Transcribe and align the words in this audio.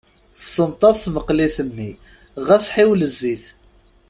Tessenṭaḍ 0.37 0.95
tmeqlit-nni, 1.03 1.91
ɣas 2.47 2.65
ḥiwel 2.75 3.01
zzit. 3.11 3.45